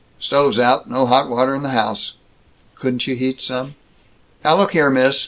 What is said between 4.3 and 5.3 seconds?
"Now look here, miss.